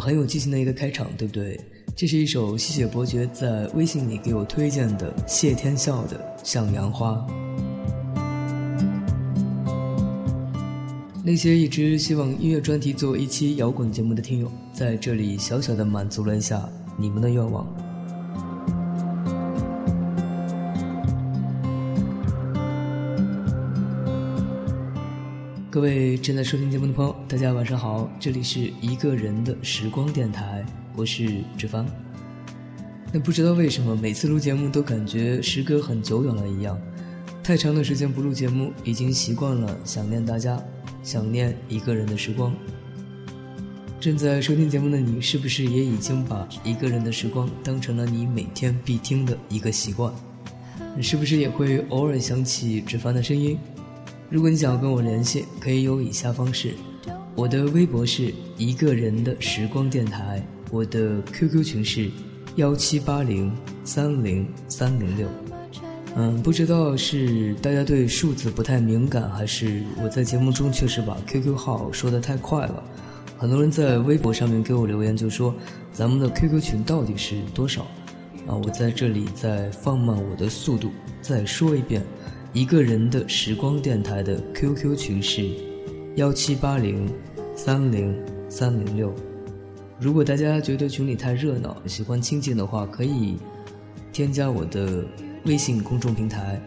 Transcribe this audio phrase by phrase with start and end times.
[0.00, 1.60] 很有激情的一个开场，对不对？
[1.94, 7.12] 这是一首吸血伯爵在微信里给我推荐的谢天笑的《向阳花》。
[11.22, 16.66] 那些一直希望音乐专题做一期摇滚节目的听友，在这里小小的满足了一下
[16.96, 17.66] 你们的愿望。
[25.80, 30.62] 各位正在收听节目的朋友，大家晚上好，这里是一个人的时光电台，
[30.94, 31.86] 我是志凡。
[33.10, 36.78] 那不知道为什么每次录节目都感觉时隔很久远了一样，
[37.42, 40.62] 太长的时间不录节目，已经习惯了想念大家，
[41.02, 42.54] 想念一个人的时光。
[43.98, 50.12] 正在收听节目的你，是不是也已经把一个人的时光当成了你每天必听的一个习惯？
[50.94, 53.56] 你是不是也会偶尔想起志凡的声音？
[54.30, 56.74] 如果你想要跟我联系，可以有以下方式：
[57.34, 60.40] 我的微博是一个人的时光电台，
[60.70, 62.08] 我的 QQ 群是
[62.54, 65.26] 幺七八零三零三零六。
[66.14, 72.84] 嗯，不知道是大家对数字不太敏感，还是我在节目中确实把 QQ 号说的太快了。
[73.36, 75.52] 很多人在微博上面给我留言，就说
[75.92, 77.82] 咱们的 QQ 群到底是多少？
[78.46, 80.90] 啊，我在这里再放慢我的速度，
[81.20, 82.00] 再说一遍。
[82.52, 85.48] 一个人的时光电台的 QQ 群是
[86.16, 87.08] 幺七八零
[87.54, 88.12] 三零
[88.48, 89.14] 三零六。
[90.00, 93.36] 如果大家觉得群里太热闹，喜欢清静的话，可以
[94.12, 95.04] 添加我的
[95.44, 96.60] 微信公众平台。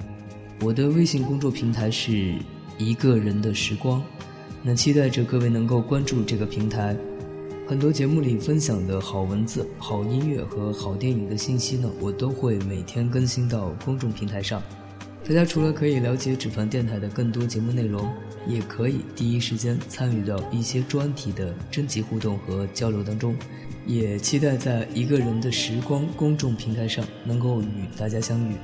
[0.61, 2.33] 我的微信公众平台是
[2.77, 4.01] 一个人的时光。
[4.61, 6.95] 那期待着各位能够关注这个平台。
[7.67, 14.61] 很多节目里分享的好文字、好音乐和好电影的信息呢，我都会每天更新到公众平台上。
[15.25, 18.11] 大家除了可以了解纸凡电台的更多节目内容，
[18.45, 23.33] 也可以第一时间参与到一些专题的征集互动和交流当中，
[23.87, 28.55] 也期待在一个人的时光公众平台上能够与大家相遇。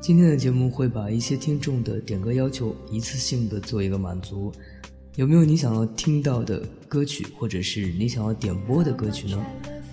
[0.00, 4.50] 今天的节目会把一些听众的点歌要求一次性的做一个满足，
[5.14, 6.58] 有没有你想要听到的
[6.88, 9.40] 歌曲，或者是你想要点播的歌曲呢？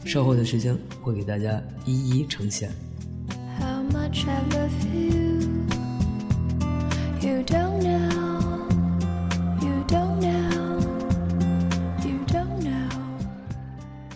[0.06, 2.72] 稍后的时间会给大家一一呈现。
[4.06, 5.40] I love you
[7.22, 8.68] you don't know
[9.62, 10.80] you don't know
[12.06, 12.90] you don't know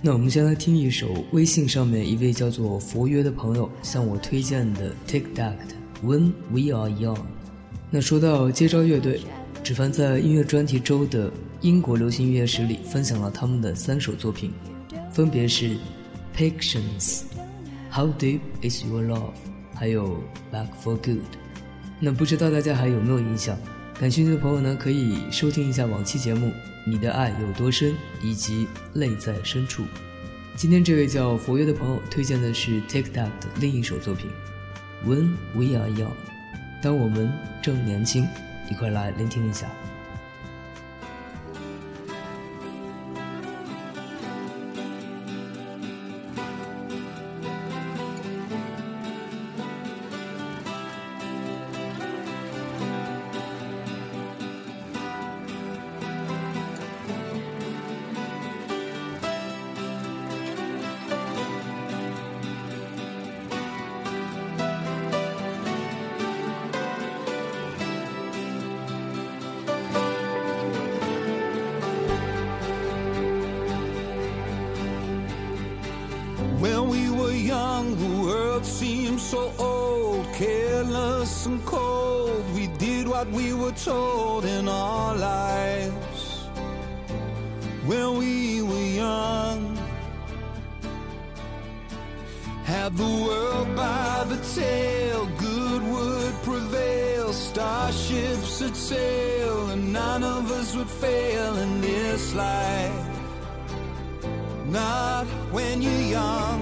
[0.02, 5.56] 那我们先来听一首微信上面一位叫做佛约的朋友向我推荐的 Take That
[6.04, 7.18] When We Are Young。
[7.90, 9.22] 那说到接招乐队，
[9.64, 14.52] 芷凡在音乐专题周的英国流行音乐史里分享了他们的三首作品，
[15.12, 15.78] 分别是
[16.36, 17.22] Patience、
[17.92, 19.47] How Deep Is Your Love。
[19.78, 21.20] 还有 Back for Good，
[22.00, 23.56] 那不知道大家还有没有印象？
[24.00, 26.48] 感兴趣的朋友呢，可以收听一下往期节目
[26.86, 27.92] 《你的爱有多深》
[28.24, 29.84] 以及《泪在深处》。
[30.56, 34.30] 今天这位叫佛约的朋友推荐的是 Take That 的另一首作品
[35.08, 36.06] 《When We Are Young》，
[36.82, 37.32] 当我们
[37.62, 38.28] 正年轻，
[38.72, 39.68] 一块来聆听一下。
[99.98, 103.08] None of us would fail in this life.
[104.80, 105.26] Not
[105.56, 106.62] when you're young.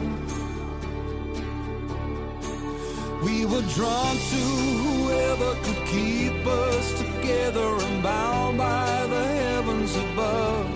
[3.25, 4.41] We were drawn to
[4.83, 6.39] whoever could keep
[6.69, 10.67] us together and bound by the heavens above.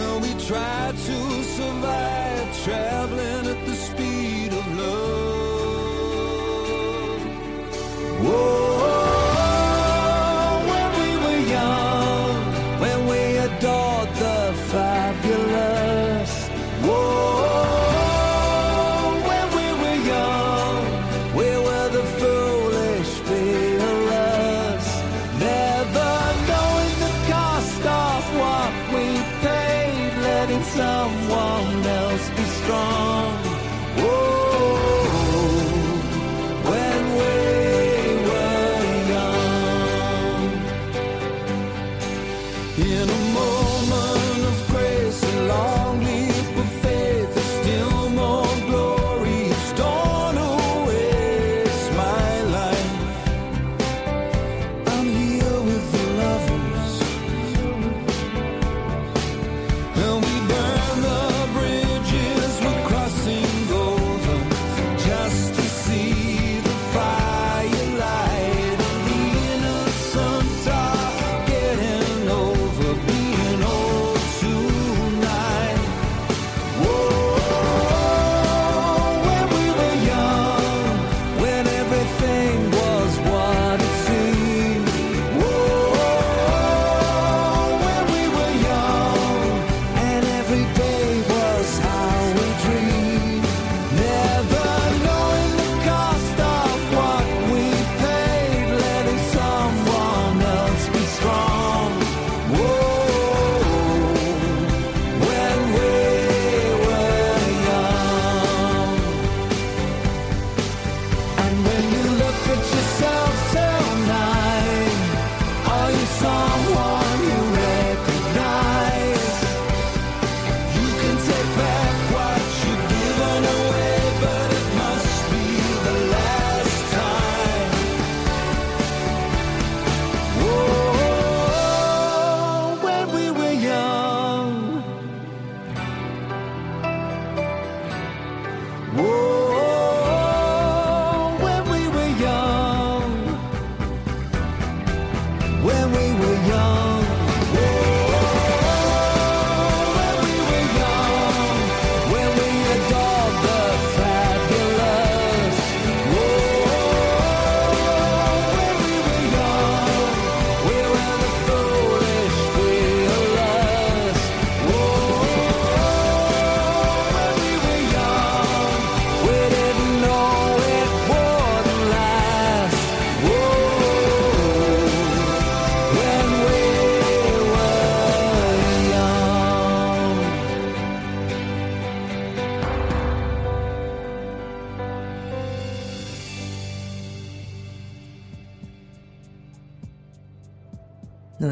[0.00, 1.18] And we tried to
[1.58, 6.00] survive traveling at the speed of love.
[8.26, 8.79] Whoa.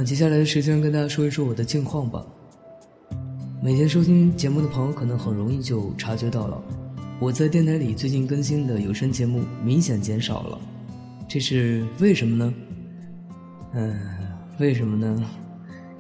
[0.09, 2.25] 接下来的时间跟大家说一说我的近况吧。
[3.63, 6.59] 每天收听节目的朋友可能很容易就察觉到了，
[7.21, 10.59] 我在电台里最近更新的有声节目明显减少了，
[11.29, 12.55] 这是为什么呢？
[13.75, 14.01] 嗯，
[14.59, 15.23] 为什么呢？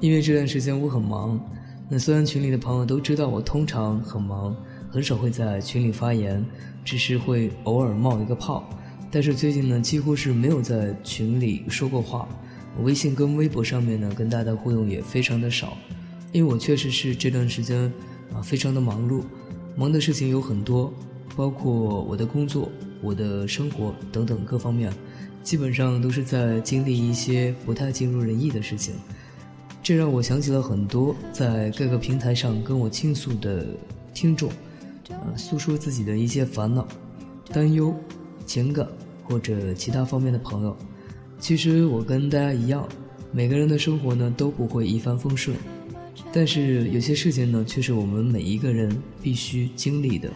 [0.00, 1.38] 因为这段时间我很忙。
[1.87, 4.57] 那虽然群里的朋友都知道我通常很忙，
[4.91, 6.43] 很少会在群里发言，
[6.83, 8.67] 只是会偶尔冒一个泡。
[9.11, 12.27] 但是最近呢，几乎是没有在群里说过话。
[12.82, 15.76] 微信跟微博上面呢，跟大家互动也非常的少，
[16.32, 17.92] 因为我确实是这段时间
[18.32, 19.22] 啊非常的忙碌，
[19.76, 20.92] 忙的事情有很多，
[21.37, 22.70] 包括我的工作、
[23.02, 24.92] 我的生活等等各方面，
[25.42, 28.94] 基本上都是在经历一些不太尽如人意的事情。
[29.82, 33.66] 这让我想起了很多在各个平台上跟我倾诉的
[34.12, 34.50] 听众，
[35.08, 36.87] 呃，诉说自己的一些烦恼、
[37.50, 37.94] 担忧、
[38.44, 38.87] 情感
[39.25, 40.76] 或者其他方面的朋友。
[41.38, 42.87] 其实我跟大家一样，
[43.33, 45.57] 每个人的生活呢都不会一帆风顺，
[46.33, 50.28] 但是有些事情呢却是我们每一个人必须经历的。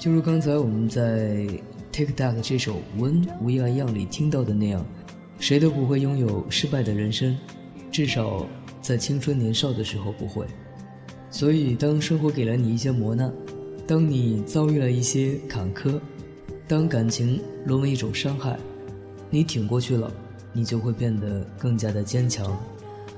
[0.00, 1.30] 就如刚才我们在
[1.90, 4.84] 《Take That》这首《When We Are Young》里听到的那样，
[5.40, 7.36] 谁都不会拥有失败的人生，
[7.90, 8.46] 至少
[8.82, 10.44] 在青春年少的时候不会。
[11.30, 13.32] 所以，当生活给了你一些磨难，
[13.86, 15.98] 当你遭遇了一些坎坷，
[16.68, 18.58] 当感情沦为一种伤害，
[19.30, 20.12] 你挺过去了。
[20.56, 22.58] 你就会变得更加的坚强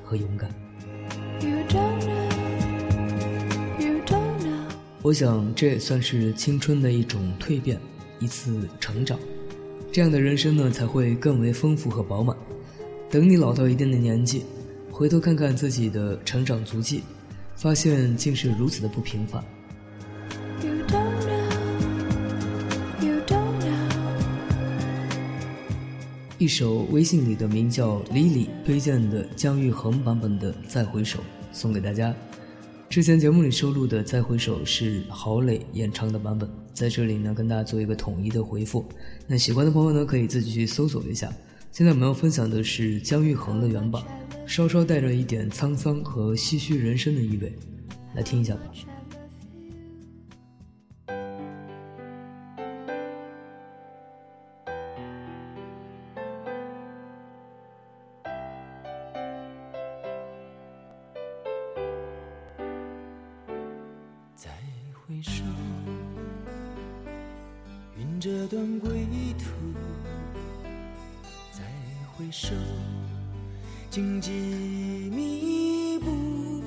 [0.02, 0.50] 和勇敢。
[5.02, 7.80] 我想这也算是青春的一种蜕变，
[8.18, 9.16] 一次成长。
[9.92, 12.36] 这样的人生呢，才会更为丰富和饱满。
[13.08, 14.42] 等你老到一定的年纪，
[14.90, 17.04] 回头看看自己的成长足迹，
[17.54, 19.42] 发现竟是如此的不平凡。
[26.38, 31.18] 一首微信里的名叫 Lily 推荐的姜育恒版本的《再回首》
[31.50, 32.14] 送给大家。
[32.88, 38.84] 之前节目里收录的《再回首》是郝蕾演唱的版本，在这里呢跟大家做一个统一的回复。
[39.26, 41.28] 那喜欢的朋友呢可以自己去搜索一下。
[41.72, 44.00] 现在我们要分享的是姜育恒的原版，
[44.46, 47.52] 稍稍带着一点沧桑和唏嘘人生的意味。
[48.14, 48.60] 来听一下吧。
[65.08, 65.42] 回首，
[67.96, 69.06] 云遮断归
[69.38, 69.46] 途。
[71.50, 71.64] 再
[72.12, 72.50] 回首，
[73.88, 74.30] 荆棘
[75.10, 76.62] 密布，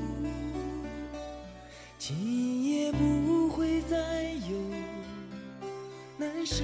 [2.00, 4.58] 今夜不会再有
[6.18, 6.64] 难舍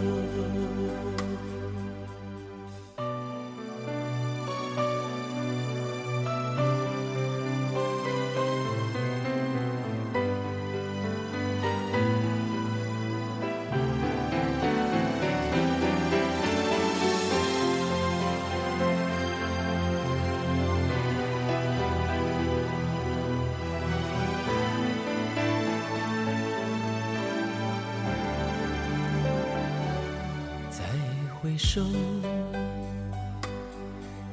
[31.41, 31.81] 回首，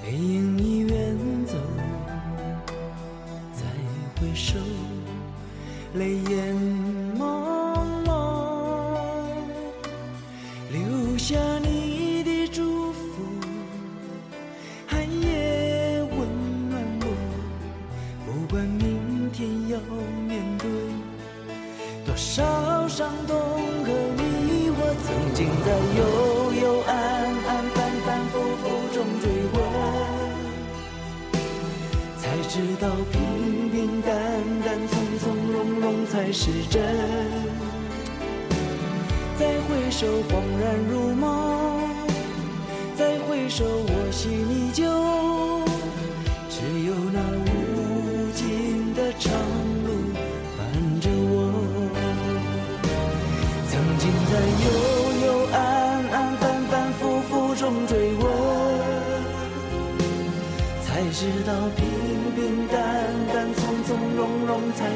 [0.03, 1.16] 背影已远
[1.47, 1.55] 走。
[3.55, 3.64] 再
[4.21, 4.59] 回首，
[5.94, 6.18] 泪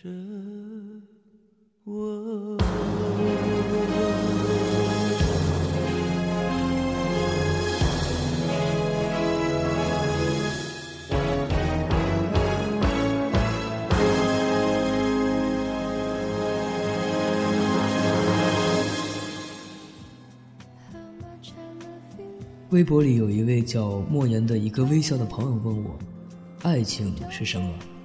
[0.00, 0.08] 着
[1.82, 2.56] 我。
[22.70, 25.98] 微博里有一位叫莫言的一个微笑的朋友问我
[26.62, 27.97] ：“爱情是什么？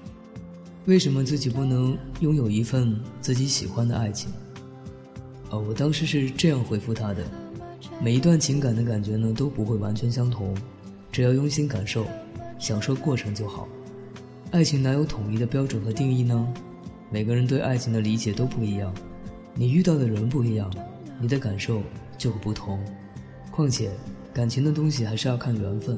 [0.85, 4.31] 为什么自己不能拥有一份自己喜欢的爱情？”
[5.49, 7.23] 啊，我当时是这样回复他的：
[8.01, 10.55] 每一段情感的感觉呢都不会完全相同，
[11.11, 12.05] 只要用心感受，
[12.59, 13.67] 享受过程就好。
[14.51, 16.53] 爱情哪有统一的标准和定义呢？
[17.11, 18.93] 每个人对爱情的理解都不一样，
[19.53, 20.71] 你遇到的人不一样，
[21.19, 21.81] 你的感受
[22.17, 22.83] 就会不同。
[23.51, 23.91] 况且，
[24.33, 25.97] 感情的东西还是要看缘分。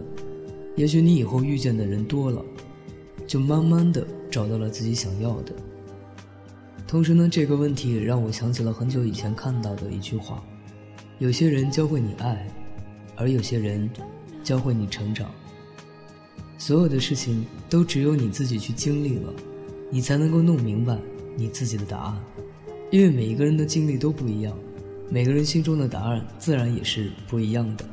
[0.76, 2.44] 也许你以后遇见的人多了，
[3.26, 5.54] 就慢慢的找到了自己想要的。
[6.88, 10.44] 同时呢，这个问题也让我想起了很久以前看到的一句话：
[11.20, 12.48] 有些人教会你爱，
[13.16, 13.90] 而有些人
[14.44, 15.30] 教会你成长。
[16.58, 19.34] 所有的事情都只有你自己去经历了，
[19.90, 20.98] 你才能够弄明白
[21.36, 22.24] 你自己的答案。
[22.92, 24.58] 因为每一个人的经历都不一样，
[25.10, 27.86] 每个人心中的答案自然也是不一样的。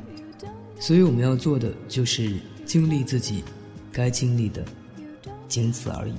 [0.79, 3.43] 所以我们要做的就是经历自己
[3.91, 4.63] 该经历的，
[5.53, 6.13] 仅此而已。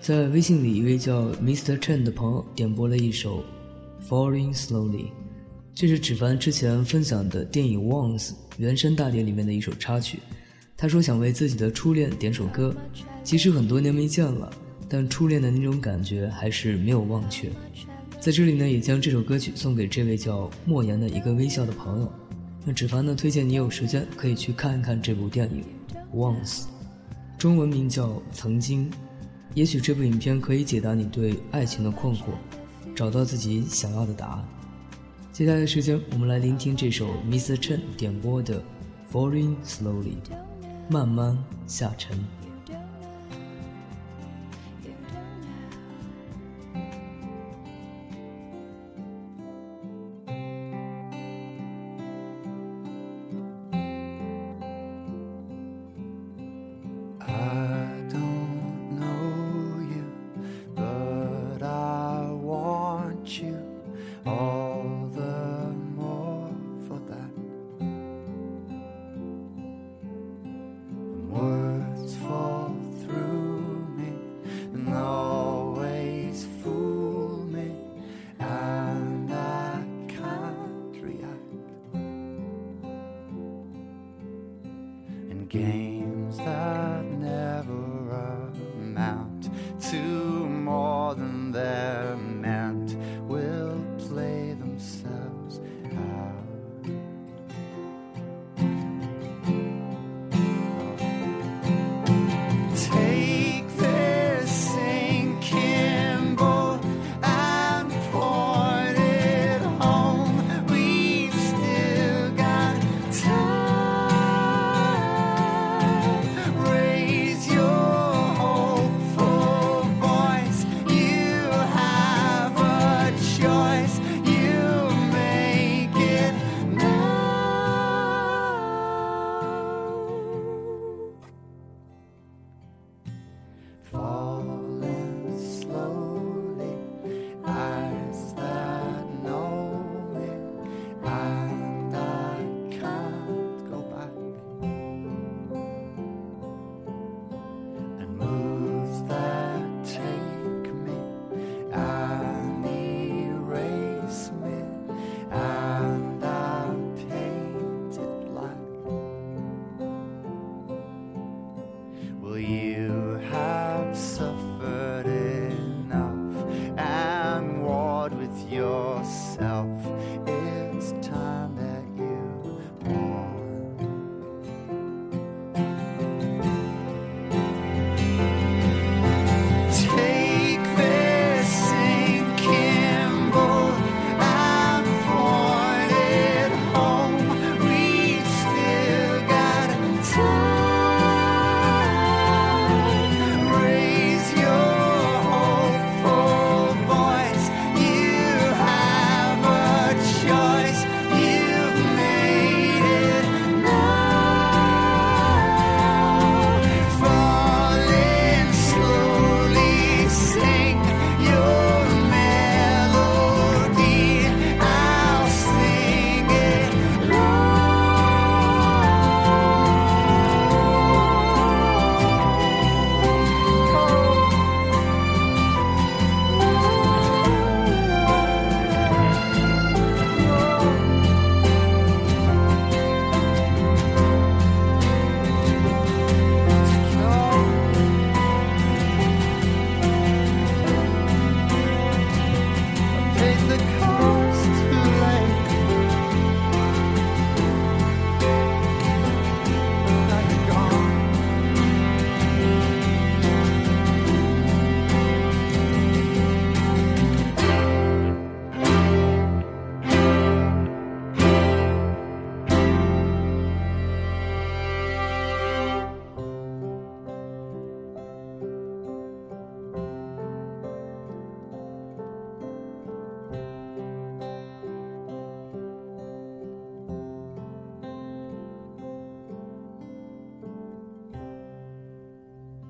[0.00, 1.78] 在微信里，一位叫 Mr.
[1.78, 3.44] Chen 的朋友点播了一首
[4.08, 5.04] 《Falling Slowly》，
[5.72, 10.18] 这是芷凡之前分享的电影《Once》原声大碟里面的一首插曲。
[10.76, 12.74] 他说想为自己的初恋点首歌，
[13.22, 14.52] 即使很多年没见了，
[14.88, 17.48] 但初恋的那种感觉还是没有忘却。
[18.18, 22.12] 在这里呢，也将这首歌曲送给这位叫莫言的一个微笑的朋友。
[22.64, 25.64] 那芷凡呢，推荐你有时间可以去看一看这部电影
[26.16, 26.62] 《Once》，
[27.38, 28.90] 中文名叫《曾经》。
[29.54, 32.24] 也许这部影片可以解答你对爱情的困惑，
[32.94, 34.44] 找到自己想要的答案。
[35.32, 37.56] 接下来的时间，我们来聆听这首 Mr.
[37.56, 38.60] Chen 点播的
[39.12, 40.16] 《Falling Slowly》，
[40.90, 42.18] 慢慢下沉。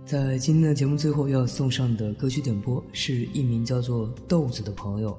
[0.08, 5.14] 在今天的节目最后要送上的歌曲点播是一名叫做豆子的朋友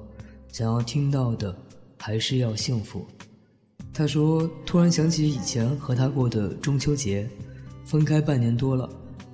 [0.50, 1.56] 想要听到的，
[1.96, 3.06] 还是要幸福。
[3.94, 7.30] 他说：“突然想起以前和他过的中秋节，
[7.84, 8.90] 分开半年多了，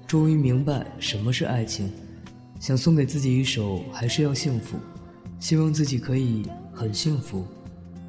[0.07, 1.91] 终于明白什么是爱情，
[2.61, 4.77] 想送给自己一首《还是要幸福》，
[5.41, 7.47] 希望自己可以很幸福，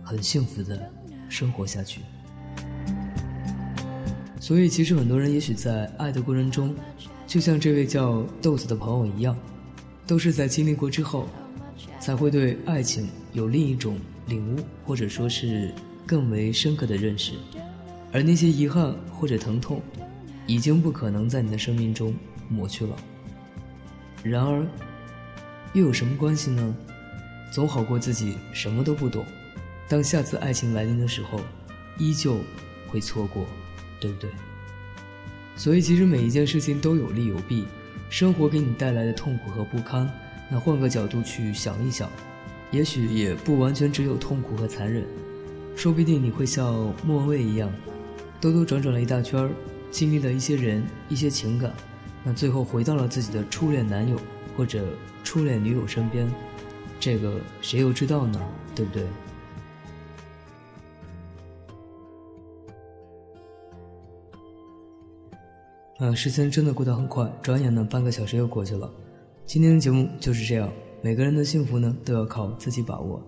[0.03, 0.91] 很幸福的
[1.29, 2.01] 生活下去。”
[4.37, 6.75] 所以，其实很多人也许在爱的过程中。
[7.27, 9.37] 就像这位叫豆子的朋友一样，
[10.07, 11.27] 都是在经历过之后，
[11.99, 15.69] 才会对爱情有另一种领悟，或者说是
[16.05, 17.33] 更为深刻的认识。
[18.13, 19.81] 而那些遗憾或者疼痛，
[20.47, 22.15] 已经不可能在你的生命中
[22.47, 22.95] 抹去了。
[24.23, 24.65] 然而，
[25.73, 26.75] 又有什么关系呢？
[27.51, 29.25] 总好过自己什么都不懂。
[29.89, 31.41] 当下次爱情来临的时候，
[31.97, 32.37] 依旧
[32.87, 33.45] 会错过，
[33.99, 34.29] 对不对？
[35.57, 37.65] 所以，其实每一件事情都有利有弊。
[38.09, 40.09] 生活给你带来的痛苦和不堪，
[40.49, 42.09] 那换个角度去想一想，
[42.71, 45.03] 也许也不完全只有痛苦和残忍。
[45.75, 47.69] 说不定你会像莫文蔚一样，
[48.39, 49.49] 兜兜转转了一大圈儿，
[49.91, 51.73] 经历了一些人、一些情感，
[52.23, 54.17] 那最后回到了自己的初恋男友
[54.55, 54.85] 或者
[55.23, 56.31] 初恋女友身边。
[56.99, 58.39] 这个谁又知道呢？
[58.73, 59.03] 对不对？
[65.97, 68.87] 啊，时间真的过得很快，转眼呢半个小时又过去了。
[69.47, 73.19] 今天的节目就是这样，每个人的幸福呢都要靠自己把握。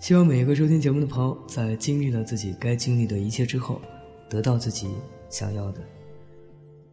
[0.00, 3.80] 希望每一个收听节目的朋友，在经历了自己该经历的一切之后，
[4.28, 4.88] 得到自己
[5.28, 5.80] 想要的。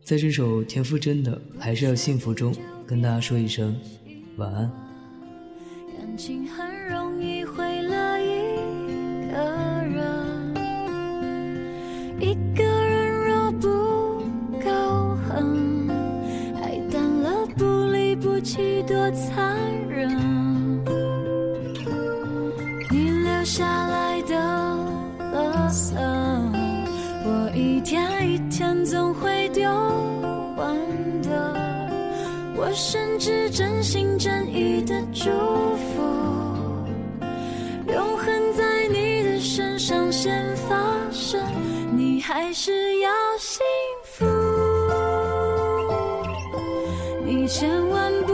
[0.03, 2.53] 在这首田馥甄的《还是要幸福》中，
[2.85, 3.75] 跟大家说一声
[4.35, 4.71] 晚安。
[5.97, 8.27] 感情很容易毁了一
[9.31, 9.37] 个
[9.95, 10.53] 人，
[12.19, 12.66] 一个
[19.07, 19.55] 多残
[19.87, 20.09] 忍。
[22.91, 24.35] 你留下来的
[25.33, 25.95] 垃圾，
[27.23, 29.63] 我一天一天总会丢
[30.57, 30.75] 完
[31.21, 31.55] 的。
[32.57, 36.03] 我甚至真心真意的祝福，
[37.87, 40.75] 永恒在你的身上先发
[41.11, 41.41] 生，
[41.95, 43.61] 你还是要幸
[44.03, 44.25] 福。
[47.25, 48.33] 你千万不